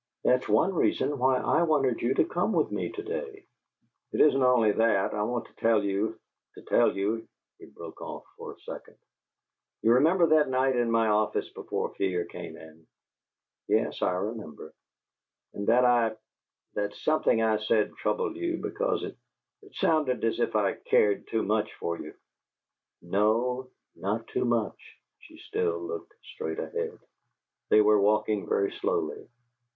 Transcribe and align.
"That 0.23 0.41
is 0.41 0.49
one 0.49 0.73
reason 0.73 1.19
why 1.19 1.37
I 1.37 1.61
wanted 1.61 2.01
you 2.01 2.15
to 2.15 2.23
come 2.23 2.53
with 2.53 2.71
me 2.71 2.89
to 2.93 3.03
day." 3.03 3.45
"It 4.11 4.19
isn't 4.19 4.41
only 4.41 4.71
that. 4.71 5.13
I 5.13 5.21
want 5.21 5.45
to 5.45 5.53
tell 5.57 5.83
you 5.83 6.17
to 6.55 6.63
tell 6.63 6.97
you" 6.97 7.27
He 7.59 7.67
broke 7.67 8.01
off 8.01 8.25
for 8.35 8.53
a 8.53 8.59
second. 8.61 8.97
"You 9.83 9.91
remember 9.93 10.25
that 10.29 10.49
night 10.49 10.75
in 10.75 10.89
my 10.89 11.09
office 11.09 11.47
before 11.53 11.93
Fear 11.93 12.25
came 12.25 12.57
in?" 12.57 12.87
"Yes; 13.67 14.01
I 14.01 14.13
remember." 14.13 14.73
"And 15.53 15.67
that 15.67 15.85
I 15.85 16.15
that 16.73 16.95
something 16.95 17.43
I 17.43 17.57
said 17.57 17.93
troubled 17.93 18.37
you 18.37 18.57
because 18.57 19.03
it 19.03 19.15
it 19.61 19.75
sounded 19.75 20.23
as 20.23 20.39
if 20.39 20.55
I 20.55 20.73
cared 20.73 21.27
too 21.27 21.43
much 21.43 21.71
for 21.75 21.99
you" 21.99 22.15
"No; 23.19 23.69
not 23.95 24.25
too 24.25 24.45
much." 24.45 24.81
She 25.19 25.37
still 25.37 25.77
looked 25.77 26.15
straight 26.23 26.57
ahead. 26.57 26.97
They 27.69 27.81
were 27.81 28.01
walking 28.01 28.49
very 28.49 28.71
slowly. 28.71 29.27